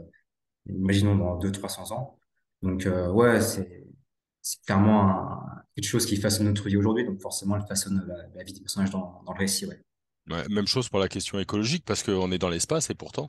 imaginons 0.69 1.17
dans 1.17 1.37
deux 1.38 1.52
trois 1.52 1.69
cents 1.70 1.93
ans. 1.93 2.19
Donc, 2.62 2.87
euh, 2.87 3.11
ouais, 3.12 3.40
c'est 3.43 3.85
c'est 4.43 4.62
clairement 4.64 5.02
un- 5.11 5.62
quelque 5.76 5.87
chose 5.88 6.06
qui 6.06 6.17
façonne 6.17 6.46
notre 6.49 6.69
vie 6.69 6.76
aujourd'hui. 6.76 7.05
Donc, 7.06 7.20
forcément, 7.20 7.56
elle 7.56 7.67
façonne 7.67 8.05
la, 8.08 8.17
la 8.35 8.44
vie 8.44 8.52
des 8.55 8.61
personnages 8.61 8.90
dans, 8.90 9.23
dans 9.26 9.32
le 9.35 9.38
récit, 9.40 9.67
ouais. 9.67 9.81
Même 10.51 10.67
chose 10.67 10.89
pour 10.89 10.99
la 10.99 11.09
question 11.09 11.39
écologique, 11.39 11.85
parce 11.85 12.03
qu'on 12.03 12.31
est 12.33 12.39
dans 12.39 12.49
l'espace 12.51 12.91
et 12.91 12.95
pourtant, 12.95 13.29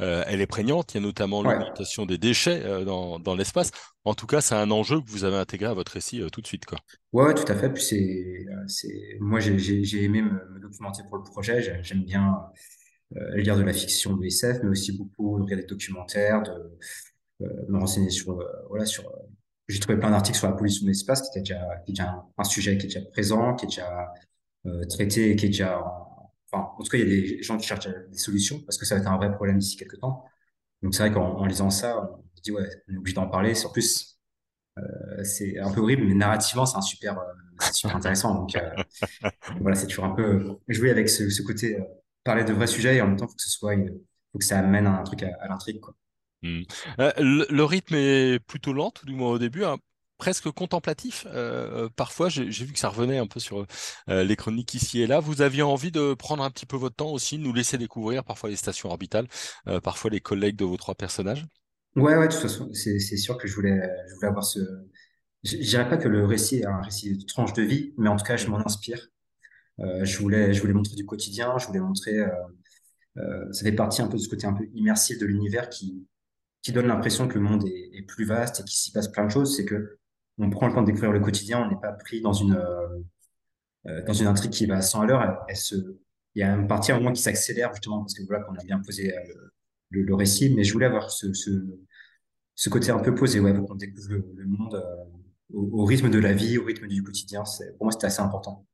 euh, 0.00 0.24
elle 0.26 0.40
est 0.40 0.46
prégnante. 0.46 0.94
Il 0.94 0.98
y 0.98 1.00
a 1.00 1.02
notamment 1.06 1.42
Ouais, 1.44 1.54
l'augmentation 1.54 2.06
des 2.06 2.18
déchets 2.18 2.62
euh, 2.64 2.84
dans, 2.84 3.18
dans 3.18 3.34
l'espace. 3.34 3.70
En 4.04 4.14
tout 4.14 4.26
cas, 4.26 4.40
c'est 4.40 4.54
un 4.54 4.70
enjeu 4.70 5.00
que 5.00 5.10
vous 5.10 5.24
avez 5.24 5.36
intégré 5.36 5.66
à 5.68 5.74
votre 5.74 5.92
récit 5.92 6.22
euh, 6.22 6.28
tout 6.30 6.40
de 6.40 6.46
suite, 6.46 6.64
quoi. 6.66 6.78
ouais, 7.12 7.24
ouais, 7.26 7.34
tout 7.34 7.50
à 7.50 7.54
fait. 7.54 7.70
Puis 7.72 7.82
c'est, 7.82 8.46
c'est, 8.66 9.16
moi, 9.20 9.40
j'ai, 9.40 10.04
aimé 10.04 10.22
me, 10.22 10.30
me 10.54 10.60
documenter 10.60 11.02
pour 11.08 11.18
le 11.18 11.24
projet. 11.24 11.62
J'ai- 11.62 11.82
J'aime 11.82 12.04
bien 12.04 12.36
lire 13.36 13.56
de 13.56 13.62
la 13.62 13.72
fiction 13.72 14.16
de 14.16 14.24
SF, 14.26 14.58
mais 14.62 14.68
aussi 14.70 14.92
beaucoup 14.96 15.32
regarder 15.32 15.62
des 15.62 15.66
documentaires, 15.66 16.42
de, 16.42 16.78
me 17.68 17.78
renseigner 17.78 18.10
sur, 18.10 18.38
voilà, 18.68 18.84
sur, 18.84 19.10
j'ai 19.68 19.80
trouvé 19.80 19.98
plein 19.98 20.10
d'articles 20.10 20.36
sur 20.38 20.48
la 20.48 20.54
pollution 20.54 20.82
de 20.84 20.88
l'espace, 20.88 21.22
qui 21.22 21.28
était 21.30 21.40
déjà, 21.40 21.60
qui 21.86 21.92
est 21.92 21.94
déjà 21.94 22.10
un, 22.10 22.24
un 22.36 22.44
sujet 22.44 22.76
qui 22.76 22.86
est 22.86 22.88
déjà 22.88 23.00
présent, 23.10 23.54
qui 23.54 23.64
est 23.66 23.68
déjà 23.68 24.12
traité 24.88 25.30
et 25.30 25.36
qui 25.36 25.46
est 25.46 25.48
déjà, 25.48 25.80
enfin, 26.52 26.70
en 26.78 26.82
tout 26.82 26.90
cas, 26.90 26.98
il 26.98 27.00
y 27.00 27.02
a 27.04 27.06
des 27.38 27.42
gens 27.42 27.56
qui 27.58 27.66
cherchent 27.66 27.88
des 27.88 28.18
solutions 28.18 28.60
parce 28.62 28.78
que 28.78 28.84
ça 28.86 28.94
va 28.96 29.00
être 29.00 29.08
un 29.08 29.16
vrai 29.16 29.32
problème 29.34 29.58
d'ici 29.58 29.76
quelques 29.76 29.98
temps. 30.00 30.24
Donc 30.82 30.94
c'est 30.94 31.02
vrai 31.04 31.12
qu'en 31.12 31.38
en 31.38 31.46
lisant 31.46 31.70
ça, 31.70 31.98
on 32.00 32.36
se 32.36 32.42
dit 32.42 32.52
ouais, 32.52 32.68
on 32.88 32.94
est 32.94 32.98
obligé 32.98 33.14
d'en 33.16 33.28
parler. 33.28 33.54
En 33.66 33.70
plus, 33.70 34.18
euh, 34.78 35.24
c'est 35.24 35.58
un 35.58 35.72
peu 35.72 35.80
horrible, 35.80 36.04
mais 36.06 36.14
narrativement, 36.14 36.66
c'est 36.66 36.76
un 36.78 36.82
super, 36.82 37.18
euh, 37.18 37.24
super 37.72 37.96
intéressant. 37.96 38.34
Donc 38.34 38.56
euh, 38.56 38.70
voilà, 39.60 39.76
c'est 39.76 39.86
toujours 39.86 40.04
un 40.06 40.14
peu 40.14 40.58
jouer 40.68 40.90
avec 40.90 41.08
ce, 41.08 41.30
ce 41.30 41.42
côté, 41.42 41.78
parler 42.24 42.44
de 42.44 42.52
vrais 42.52 42.66
sujets 42.66 42.96
et 42.96 43.02
en 43.02 43.08
même 43.08 43.16
temps, 43.16 43.28
faut 43.28 43.34
que 43.36 43.42
ce 43.42 43.50
soit, 43.50 43.74
une- 43.74 43.98
faut 44.32 44.38
que 44.38 44.44
ça 44.44 44.58
amène 44.60 44.86
un 44.86 45.02
truc 45.04 45.22
à, 45.22 45.30
à 45.40 45.48
l'intrigue, 45.48 45.80
quoi. 45.80 45.94
Le, 46.96 47.46
le 47.50 47.64
rythme 47.64 47.94
est 47.96 48.38
plutôt 48.46 48.72
lent, 48.72 48.90
tout 48.90 49.06
du 49.06 49.14
moins 49.14 49.30
au 49.30 49.38
début, 49.38 49.64
hein, 49.64 49.78
presque 50.18 50.50
contemplatif. 50.50 51.26
Euh, 51.28 51.84
euh, 51.84 51.88
parfois, 51.94 52.28
j'ai 52.28 52.44
vu 52.44 52.72
que 52.72 52.78
ça 52.78 52.88
revenait 52.88 53.18
un 53.18 53.26
peu 53.26 53.40
sur 53.40 53.66
euh, 54.10 54.24
les 54.24 54.36
chroniques 54.36 54.74
ici 54.74 55.00
et 55.00 55.06
là. 55.06 55.20
Vous 55.20 55.40
aviez 55.40 55.62
envie 55.62 55.92
de 55.92 56.14
prendre 56.14 56.42
un 56.42 56.50
petit 56.50 56.66
peu 56.66 56.76
votre 56.76 56.96
temps 56.96 57.10
aussi, 57.10 57.38
nous 57.38 57.54
laisser 57.54 57.78
découvrir 57.78 58.24
parfois 58.24 58.50
les 58.50 58.56
stations 58.56 58.90
orbitales, 58.90 59.28
parfois 59.82 60.10
les 60.10 60.20
collègues 60.20 60.56
de 60.56 60.64
vos 60.64 60.76
trois 60.76 60.94
personnages? 60.94 61.46
Ouais, 61.96 62.16
ouais, 62.16 62.28
de 62.28 62.32
toute 62.32 62.42
façon, 62.42 62.70
c'est 62.74 62.98
sûr 62.98 63.38
que 63.38 63.48
je 63.48 63.54
voulais, 63.54 63.80
avoir 64.22 64.44
ce. 64.44 64.58
Je 65.44 65.56
je 65.56 65.68
dirais 65.68 65.88
pas 65.88 65.96
que 65.96 66.08
le 66.08 66.26
récit 66.26 66.56
est 66.56 66.66
un 66.66 66.82
récit 66.82 67.16
de 67.16 67.24
tranche 67.24 67.52
de 67.52 67.62
vie, 67.62 67.94
mais 67.96 68.08
en 68.08 68.16
tout 68.16 68.24
cas, 68.24 68.36
je 68.36 68.48
m'en 68.48 68.58
inspire. 68.58 69.08
Je 69.78 70.18
voulais, 70.18 70.52
je 70.52 70.60
voulais 70.60 70.72
montrer 70.74 70.96
du 70.96 71.06
quotidien, 71.06 71.56
je 71.58 71.66
voulais 71.66 71.80
montrer. 71.80 72.18
ça 73.16 73.62
fait 73.62 73.72
partie 73.72 74.02
un 74.02 74.08
peu 74.08 74.16
de 74.16 74.22
ce 74.22 74.28
côté 74.28 74.46
un 74.46 74.52
peu 74.52 74.68
immersif 74.74 75.18
de 75.18 75.26
l'univers 75.26 75.70
qui, 75.70 76.06
qui 76.62 76.72
donne 76.72 76.86
l'impression 76.86 77.28
que 77.28 77.34
le 77.34 77.40
monde 77.40 77.64
est, 77.66 77.90
est 77.94 78.02
plus 78.02 78.24
vaste 78.24 78.60
et 78.60 78.64
qu'il 78.64 78.76
s'y 78.76 78.90
passe 78.90 79.08
plein 79.08 79.24
de 79.24 79.30
choses. 79.30 79.56
C'est 79.56 79.64
que 79.64 79.97
on 80.38 80.50
prend 80.50 80.68
le 80.68 80.74
temps 80.74 80.82
de 80.82 80.86
découvrir 80.86 81.12
le 81.12 81.20
quotidien, 81.20 81.64
on 81.64 81.68
n'est 81.68 81.80
pas 81.80 81.92
pris 81.92 82.20
dans 82.20 82.32
une, 82.32 82.54
euh, 82.54 82.98
euh, 83.86 84.26
intrigue 84.26 84.50
qui 84.50 84.66
va 84.66 84.76
à 84.76 84.82
100 84.82 85.02
à 85.02 85.06
l'heure. 85.06 85.46
Il 86.34 86.40
y 86.40 86.42
a 86.42 86.54
une 86.54 86.68
partie 86.68 86.92
à 86.92 86.96
un 86.96 86.98
moment 86.98 87.12
qui 87.12 87.22
s'accélère 87.22 87.72
justement 87.72 88.00
parce 88.00 88.14
que 88.14 88.22
voilà, 88.26 88.44
qu'on 88.44 88.54
a 88.54 88.64
bien 88.64 88.80
posé 88.80 89.14
euh, 89.16 89.20
le, 89.90 90.14
récit, 90.14 90.54
mais 90.54 90.62
je 90.62 90.72
voulais 90.72 90.86
avoir 90.86 91.10
ce, 91.10 91.26
côté 92.70 92.90
un 92.90 92.98
peu 92.98 93.14
posé, 93.14 93.40
ouais, 93.40 93.54
pour 93.54 93.66
qu'on 93.66 93.74
découvre 93.74 94.10
le, 94.10 94.46
monde 94.46 94.84
au, 95.52 95.84
rythme 95.84 96.10
de 96.10 96.18
la 96.18 96.32
vie, 96.32 96.58
au 96.58 96.64
rythme 96.64 96.86
du 96.86 97.02
quotidien. 97.02 97.42
Pour 97.78 97.86
moi, 97.86 97.92
c'était 97.92 98.06
assez 98.06 98.20
important. 98.20 98.66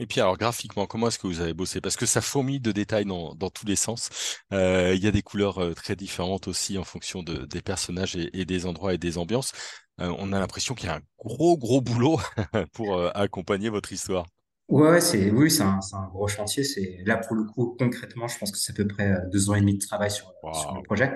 Et 0.00 0.06
puis 0.06 0.20
alors 0.20 0.38
graphiquement, 0.38 0.86
comment 0.86 1.08
est-ce 1.08 1.18
que 1.18 1.26
vous 1.26 1.40
avez 1.40 1.52
bossé? 1.52 1.82
Parce 1.82 1.96
que 1.96 2.06
ça 2.06 2.22
fourmille 2.22 2.58
de 2.58 2.72
détails 2.72 3.04
dans, 3.04 3.34
dans 3.34 3.50
tous 3.50 3.66
les 3.66 3.76
sens. 3.76 4.08
Euh, 4.50 4.94
il 4.96 5.04
y 5.04 5.06
a 5.06 5.10
des 5.10 5.20
couleurs 5.20 5.62
euh, 5.62 5.74
très 5.74 5.94
différentes 5.94 6.48
aussi 6.48 6.78
en 6.78 6.84
fonction 6.84 7.22
de, 7.22 7.44
des 7.44 7.60
personnages 7.60 8.16
et, 8.16 8.30
et 8.32 8.46
des 8.46 8.64
endroits 8.64 8.94
et 8.94 8.98
des 8.98 9.18
ambiances. 9.18 9.52
Euh, 10.00 10.10
on 10.18 10.32
a 10.32 10.40
l'impression 10.40 10.74
qu'il 10.74 10.88
y 10.88 10.90
a 10.90 10.96
un 10.96 11.02
gros 11.18 11.58
gros 11.58 11.82
boulot 11.82 12.18
pour 12.72 12.98
accompagner 13.14 13.68
votre 13.68 13.92
histoire. 13.92 14.24
Ouais, 14.68 15.02
c'est, 15.02 15.30
oui, 15.30 15.50
c'est 15.50 15.64
un, 15.64 15.80
gros 16.10 16.28
chantier. 16.28 16.64
C'est, 16.64 17.02
là, 17.04 17.18
pour 17.18 17.36
le 17.36 17.44
coup, 17.44 17.76
concrètement, 17.78 18.26
je 18.26 18.38
pense 18.38 18.50
que 18.50 18.58
c'est 18.58 18.72
à 18.72 18.76
peu 18.76 18.86
près 18.86 19.14
deux 19.30 19.50
ans 19.50 19.54
et 19.54 19.60
demi 19.60 19.74
de 19.74 19.84
travail 19.84 20.10
sur, 20.10 20.32
sur 20.54 20.74
le 20.74 20.82
projet. 20.82 21.12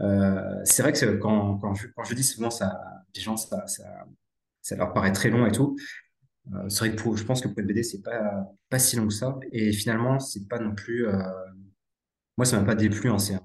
Euh, 0.00 0.60
c'est 0.64 0.82
vrai 0.82 0.92
que 0.92 1.16
quand, 1.16 1.58
quand 1.58 1.74
je, 1.74 1.86
quand 1.94 2.04
je 2.04 2.14
dis 2.14 2.24
souvent 2.24 2.50
ça, 2.50 2.80
les 3.14 3.20
gens, 3.22 3.36
ça, 3.36 3.66
ça, 3.66 3.84
ça 4.62 4.76
leur 4.76 4.92
paraît 4.92 5.12
très 5.12 5.30
long 5.30 5.46
et 5.46 5.52
tout. 5.52 5.76
Euh, 6.54 6.68
c'est 6.68 6.80
vrai 6.80 6.96
que 6.96 7.02
pour, 7.02 7.16
je 7.16 7.24
pense 7.24 7.40
que 7.40 7.48
pour 7.48 7.58
une 7.58 7.66
BD, 7.66 7.82
c'est 7.82 8.02
pas, 8.02 8.46
pas 8.68 8.78
si 8.78 8.96
long 8.96 9.06
que 9.06 9.14
ça. 9.14 9.38
Et 9.52 9.72
finalement, 9.72 10.18
c'est 10.18 10.48
pas 10.48 10.58
non 10.58 10.74
plus, 10.74 11.06
euh, 11.06 11.12
moi, 12.36 12.44
ça 12.44 12.58
m'a 12.58 12.66
pas 12.66 12.74
déplu, 12.74 13.10
c'est, 13.18 13.38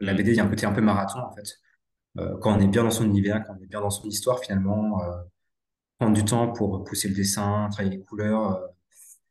la 0.00 0.12
Hmm. 0.12 0.16
BD, 0.16 0.32
il 0.32 0.36
y 0.36 0.40
a 0.40 0.44
un 0.44 0.48
côté 0.48 0.66
un 0.66 0.72
peu 0.72 0.80
marathon, 0.80 1.20
en 1.20 1.32
fait. 1.34 1.48
Euh, 2.18 2.38
quand 2.40 2.56
on 2.56 2.60
est 2.60 2.68
bien 2.68 2.84
dans 2.84 2.90
son 2.90 3.04
univers, 3.04 3.44
quand 3.46 3.54
on 3.58 3.62
est 3.62 3.66
bien 3.66 3.80
dans 3.80 3.90
son 3.90 4.08
histoire, 4.08 4.40
finalement, 4.40 5.00
prendre 5.98 6.14
du 6.14 6.24
temps 6.24 6.52
pour 6.52 6.84
pousser 6.84 7.08
le 7.08 7.14
dessin, 7.14 7.68
travailler 7.70 7.96
les 7.98 8.04
couleurs, 8.04 8.60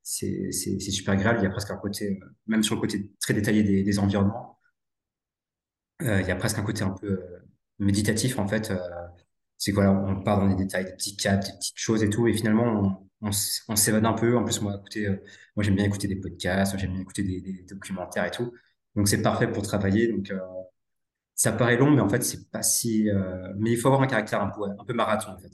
c'est, 0.03 0.51
super 0.51 1.13
agréable. 1.13 1.39
Il 1.41 1.43
y 1.43 1.47
a 1.47 1.49
presque 1.49 1.71
un 1.71 1.77
côté, 1.77 2.19
même 2.47 2.63
sur 2.63 2.75
le 2.75 2.81
côté 2.81 3.11
très 3.21 3.33
détaillé 3.33 3.63
des, 3.63 3.83
des 3.83 3.99
environnements, 3.99 4.59
il 6.01 6.07
y 6.07 6.31
a 6.31 6.35
presque 6.35 6.59
un 6.59 6.63
côté 6.63 6.83
un 6.83 6.91
peu 6.91 7.21
méditatif, 7.79 8.39
en 8.39 8.47
fait. 8.47 8.71
C'est 9.57 9.71
que 9.71 9.75
voilà, 9.75 9.91
on 9.91 10.21
part 10.23 10.39
dans 10.39 10.47
des 10.49 10.55
détails, 10.55 10.85
des 10.85 10.93
petits 10.93 11.15
cadres, 11.17 11.45
des 11.47 11.53
petites 11.53 11.77
choses 11.77 12.03
et 12.03 12.09
tout, 12.09 12.27
et 12.27 12.33
finalement, 12.33 12.99
on, 13.21 13.29
on, 13.69 13.75
s'évade 13.75 14.05
un 14.05 14.13
peu. 14.13 14.37
En 14.37 14.43
plus, 14.43 14.61
moi, 14.61 14.75
écouter, 14.77 15.07
euh, 15.07 15.15
moi, 15.55 15.63
j'aime 15.63 15.75
bien 15.75 15.85
écouter 15.85 16.07
des 16.07 16.15
podcasts, 16.17 16.77
j'aime 16.77 16.91
bien 16.93 17.01
écouter 17.01 17.23
des, 17.23 17.41
des 17.41 17.63
documentaires 17.69 18.25
et 18.25 18.31
tout. 18.31 18.53
Donc, 18.95 19.07
c'est 19.07 19.21
parfait 19.21 19.51
pour 19.51 19.63
travailler. 19.63 20.07
Donc, 20.09 20.29
euh, 20.31 20.39
ça 21.35 21.51
paraît 21.51 21.77
long, 21.77 21.91
mais 21.91 22.01
en 22.01 22.09
fait, 22.09 22.23
c'est 22.23 22.49
pas 22.51 22.63
si. 22.63 23.09
euh, 23.09 23.53
Mais 23.57 23.71
il 23.71 23.77
faut 23.77 23.87
avoir 23.87 24.01
un 24.01 24.07
caractère 24.07 24.41
un 24.41 24.49
peu, 24.49 24.63
un 24.63 24.85
peu 24.85 24.93
marathon, 24.93 25.31
en 25.33 25.37
fait. 25.39 25.51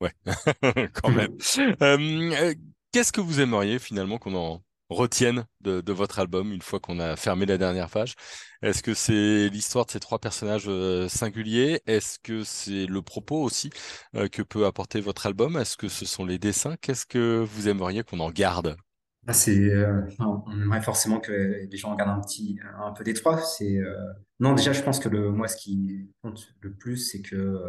Ouais, 0.00 0.12
quand 0.92 1.10
même. 1.10 1.36
Qu'est-ce 2.92 3.12
que 3.12 3.20
vous 3.20 3.40
aimeriez 3.40 3.78
finalement 3.78 4.18
qu'on 4.18 4.34
en 4.34 4.62
retienne 4.90 5.44
de, 5.60 5.92
votre 5.92 6.18
album 6.18 6.52
une 6.52 6.62
fois 6.62 6.80
qu'on 6.80 7.00
a 7.00 7.16
fermé 7.16 7.46
la 7.46 7.58
dernière 7.58 7.90
page? 7.90 8.14
Est-ce 8.62 8.82
que 8.82 8.94
c'est 8.94 9.48
l'histoire 9.48 9.86
de 9.86 9.90
ces 9.90 10.00
trois 10.00 10.18
personnages 10.18 10.66
euh, 10.68 11.08
singuliers? 11.08 11.80
Est-ce 11.86 12.18
que 12.18 12.44
c'est 12.44 12.86
le 12.86 13.02
propos 13.02 13.42
aussi 13.42 13.70
euh, 14.14 14.28
que 14.28 14.42
peut 14.42 14.66
apporter 14.66 15.00
votre 15.00 15.26
album? 15.26 15.56
Est-ce 15.56 15.76
que 15.76 15.88
ce 15.88 16.04
sont 16.04 16.24
les 16.24 16.38
dessins? 16.38 16.76
Qu'est-ce 16.80 17.06
que 17.06 17.44
vous 17.48 17.68
aimeriez 17.68 18.02
qu'on 18.02 18.20
en 18.20 18.30
garde? 18.30 18.76
Ah, 19.26 19.32
euh, 19.48 20.02
on 20.20 20.52
aimerait 20.52 20.80
forcément 20.80 21.20
que 21.20 21.32
les 21.70 21.76
gens 21.76 21.92
regardent 21.92 22.18
un 22.18 22.20
petit, 22.20 22.58
un 22.82 22.92
peu 22.92 23.04
des 23.04 23.12
trois. 23.12 23.38
Non, 24.40 24.54
déjà, 24.54 24.72
je 24.72 24.82
pense 24.82 25.00
que 25.00 25.08
moi, 25.08 25.48
ce 25.48 25.56
qui 25.56 26.08
compte 26.22 26.48
le 26.60 26.72
plus, 26.72 26.96
c'est 26.96 27.20
que, 27.20 27.60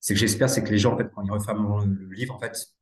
c'est 0.00 0.14
que 0.14 0.20
j'espère, 0.20 0.48
c'est 0.48 0.64
que 0.64 0.70
les 0.70 0.78
gens, 0.78 0.94
en 0.94 0.96
quand 0.96 1.22
ils 1.22 1.30
referment 1.30 1.84
le, 1.84 1.92
le 1.92 2.14
livre, 2.14 2.34
en 2.34 2.38
fait, 2.38 2.73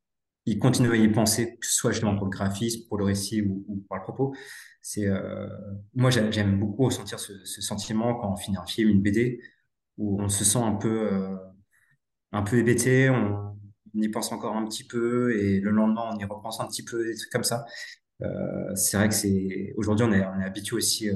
ils 0.46 0.58
continuent 0.58 0.92
à 0.92 0.96
y 0.96 1.08
penser, 1.08 1.56
que 1.61 1.66
ce 1.66 1.75
soit 1.75 1.92
justement 1.92 2.16
pour 2.16 2.26
le 2.26 2.30
graphisme, 2.30 2.87
pour 2.88 2.99
le 2.99 3.04
récit 3.04 3.42
ou, 3.42 3.64
ou 3.68 3.76
pour 3.88 3.96
le 3.96 4.02
propos. 4.02 4.34
C'est, 4.82 5.06
euh, 5.06 5.49
moi, 5.94 6.11
j'aime 6.11 6.58
beaucoup 6.58 6.84
ressentir 6.87 7.20
ce, 7.20 7.32
ce 7.44 7.61
sentiment 7.62 8.14
quand 8.16 8.32
on 8.32 8.37
finit 8.37 8.56
un 8.56 8.66
film, 8.66 8.90
une 8.90 9.02
BD, 9.02 9.40
où 9.99 10.20
on 10.20 10.28
se 10.28 10.44
sent 10.44 10.58
un 10.58 10.75
peu, 10.75 11.12
euh, 11.12 11.37
un 12.32 12.42
peu 12.42 12.58
hébété, 12.58 13.11
on, 13.11 13.56
on 13.94 14.00
y 14.00 14.08
pense 14.08 14.32
encore 14.32 14.56
un 14.56 14.64
petit 14.66 14.84
peu, 14.84 15.37
et 15.38 15.61
le 15.61 15.70
lendemain, 15.70 16.11
on 16.14 16.18
y 16.18 16.25
repense 16.25 16.61
un 16.61 16.66
petit 16.66 16.84
peu, 16.84 17.04
des 17.04 17.14
trucs 17.16 17.30
comme 17.32 17.44
ça. 17.44 17.64
Euh, 18.22 18.75
c'est 18.76 18.96
vrai 18.96 19.08
que 19.08 19.14
c'est 19.16 19.75
aujourd'hui 19.76 20.06
on 20.06 20.12
est, 20.12 20.25
on 20.26 20.40
est 20.40 20.44
habitué 20.44 20.76
aussi. 20.76 21.11
Euh, 21.11 21.14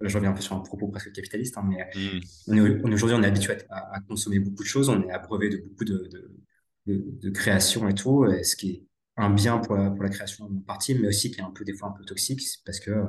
là, 0.00 0.08
je 0.08 0.16
reviens 0.16 0.30
un 0.32 0.34
peu 0.34 0.42
sur 0.42 0.56
un 0.56 0.60
propos 0.60 0.88
presque 0.88 1.12
capitaliste, 1.12 1.58
hein, 1.58 1.64
mais 1.68 1.78
on 2.48 2.54
est- 2.56 2.94
aujourd'hui 2.94 3.16
on 3.18 3.22
est 3.22 3.26
habitué 3.28 3.54
à, 3.70 3.96
à 3.96 4.00
consommer 4.02 4.40
beaucoup 4.40 4.62
de 4.62 4.68
choses, 4.68 4.88
on 4.88 5.02
est 5.02 5.10
abreuvé 5.12 5.50
de 5.50 5.58
beaucoup 5.58 5.84
de, 5.84 6.08
de, 6.12 6.39
de, 6.86 7.02
de 7.20 7.30
création 7.30 7.88
et 7.88 7.94
tout, 7.94 8.26
ce 8.42 8.56
qui 8.56 8.70
est 8.70 8.82
un 9.16 9.30
bien 9.30 9.58
pour 9.58 9.76
la, 9.76 9.90
pour 9.90 10.02
la 10.02 10.08
création 10.08 10.46
en 10.46 10.60
partie, 10.60 10.94
mais 10.94 11.08
aussi 11.08 11.30
qui 11.30 11.40
est 11.40 11.44
un 11.44 11.50
peu 11.50 11.64
des 11.64 11.74
fois 11.74 11.88
un 11.88 11.92
peu 11.92 12.04
toxique, 12.04 12.42
parce 12.64 12.80
que 12.80 12.90
euh, 12.90 13.04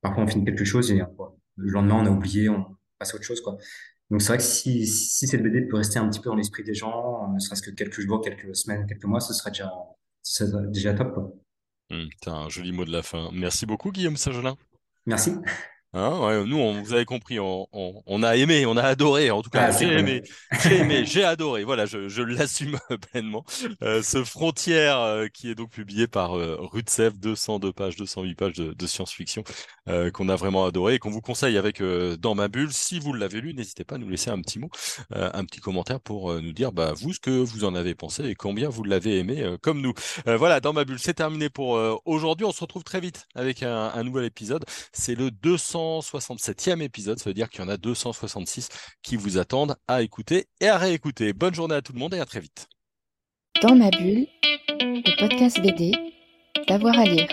parfois 0.00 0.24
on 0.24 0.26
finit 0.26 0.44
quelque 0.44 0.64
chose 0.64 0.90
et 0.90 1.00
le 1.56 1.70
lendemain 1.70 2.02
on 2.02 2.06
a 2.06 2.10
oublié, 2.10 2.48
on 2.48 2.76
passe 2.98 3.12
à 3.12 3.16
autre 3.16 3.24
chose 3.24 3.40
quoi. 3.40 3.56
Donc 4.10 4.22
c'est 4.22 4.28
vrai 4.28 4.38
que 4.38 4.42
si, 4.44 4.86
si 4.86 5.26
cette 5.26 5.42
BD 5.42 5.62
peut 5.62 5.76
rester 5.76 5.98
un 5.98 6.08
petit 6.08 6.20
peu 6.20 6.30
dans 6.30 6.36
l'esprit 6.36 6.64
des 6.64 6.74
gens, 6.74 7.24
euh, 7.24 7.34
ne 7.34 7.38
serait-ce 7.38 7.62
que 7.62 7.70
quelques 7.70 8.00
jours, 8.00 8.20
quelques 8.20 8.54
semaines, 8.56 8.86
quelques 8.86 9.04
mois, 9.04 9.20
ce 9.20 9.32
serait 9.32 9.50
déjà, 9.50 9.72
ce 10.22 10.46
serait 10.46 10.66
déjà 10.68 10.94
top 10.94 11.14
quoi. 11.14 11.32
Hmm. 11.90 12.06
C'est 12.22 12.30
un 12.30 12.48
joli 12.48 12.72
mot 12.72 12.84
de 12.84 12.92
la 12.92 13.02
fin. 13.02 13.30
Merci 13.32 13.66
beaucoup, 13.66 13.90
Guillaume 13.90 14.16
Saint-Gelin. 14.16 14.56
Merci. 15.06 15.32
Hein, 15.92 16.20
ouais, 16.20 16.44
nous, 16.46 16.56
on, 16.56 16.80
vous 16.82 16.92
avez 16.92 17.04
compris, 17.04 17.40
on, 17.40 17.66
on, 17.72 18.00
on 18.06 18.22
a 18.22 18.36
aimé, 18.36 18.64
on 18.64 18.76
a 18.76 18.82
adoré. 18.82 19.32
En 19.32 19.42
tout 19.42 19.50
cas, 19.50 19.70
Ah, 19.72 19.76
j'ai 19.76 19.86
aimé, 19.98 20.22
j'ai 20.62 20.76
aimé, 20.78 21.04
j'ai 21.04 21.24
adoré. 21.24 21.64
Voilà, 21.64 21.84
je, 21.84 22.08
je 22.08 22.22
l'assume 22.22 22.78
pleinement. 23.10 23.44
Euh, 23.82 24.00
ce 24.00 24.22
Frontière, 24.22 25.00
euh, 25.00 25.26
qui 25.26 25.50
est 25.50 25.56
donc 25.56 25.70
publié 25.70 26.06
par 26.06 26.38
euh, 26.38 26.56
Rutsev, 26.60 27.14
202 27.18 27.72
pages, 27.72 27.96
208 27.96 28.34
pages 28.36 28.52
de, 28.52 28.72
de 28.72 28.86
science-fiction, 28.86 29.42
euh, 29.88 30.12
qu'on 30.12 30.28
a 30.28 30.36
vraiment 30.36 30.64
adoré 30.64 30.94
et 30.94 30.98
qu'on 31.00 31.10
vous 31.10 31.20
conseille 31.20 31.58
avec 31.58 31.82
Dans 31.82 32.36
ma 32.36 32.46
bulle. 32.46 32.72
Si 32.72 33.00
vous 33.00 33.12
l'avez 33.12 33.40
lu, 33.40 33.52
n'hésitez 33.52 33.82
pas 33.82 33.96
à 33.96 33.98
nous 33.98 34.08
laisser 34.08 34.30
un 34.30 34.40
petit 34.40 34.60
mot, 34.60 34.70
un 35.10 35.44
petit 35.44 35.60
commentaire 35.60 36.00
pour 36.00 36.32
nous 36.40 36.52
dire, 36.52 36.70
bah, 36.72 36.92
vous, 36.96 37.12
ce 37.12 37.20
que 37.20 37.30
vous 37.30 37.64
en 37.64 37.74
avez 37.74 37.94
pensé 37.96 38.24
et 38.26 38.34
combien 38.36 38.68
vous 38.68 38.84
l'avez 38.84 39.18
aimé, 39.18 39.56
comme 39.62 39.80
nous. 39.80 39.92
Voilà, 40.26 40.60
Dans 40.60 40.72
ma 40.72 40.84
bulle, 40.84 40.98
c'est 41.00 41.14
terminé 41.14 41.48
pour 41.50 41.70
aujourd'hui. 42.04 42.46
On 42.46 42.52
se 42.52 42.60
retrouve 42.60 42.84
très 42.84 43.00
vite 43.00 43.26
avec 43.34 43.62
un, 43.62 43.90
un 43.94 44.04
nouvel 44.04 44.24
épisode. 44.24 44.64
C'est 44.92 45.14
le 45.14 45.30
267e 45.80 46.82
épisode, 46.82 47.18
ça 47.18 47.30
veut 47.30 47.34
dire 47.34 47.48
qu'il 47.48 47.60
y 47.60 47.64
en 47.64 47.68
a 47.68 47.76
266 47.76 48.68
qui 49.02 49.16
vous 49.16 49.38
attendent 49.38 49.76
à 49.88 50.02
écouter 50.02 50.46
et 50.60 50.68
à 50.68 50.78
réécouter. 50.78 51.32
Bonne 51.32 51.54
journée 51.54 51.74
à 51.74 51.82
tout 51.82 51.92
le 51.92 51.98
monde 51.98 52.14
et 52.14 52.20
à 52.20 52.26
très 52.26 52.40
vite. 52.40 52.68
Dans 53.62 53.74
ma 53.74 53.90
bulle, 53.90 54.26
le 54.80 55.18
podcast 55.18 55.60
BD, 55.60 55.92
d'avoir 56.68 56.98
à 56.98 57.04
lire. 57.04 57.28